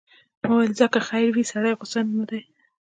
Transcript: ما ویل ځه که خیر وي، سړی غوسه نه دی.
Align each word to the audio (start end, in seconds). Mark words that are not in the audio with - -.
ما 0.43 0.51
ویل 0.57 0.73
ځه 0.79 0.85
که 0.93 0.99
خیر 1.07 1.27
وي، 1.35 1.43
سړی 1.51 1.73
غوسه 1.77 1.99
نه 2.17 2.23
دی. 2.29 2.41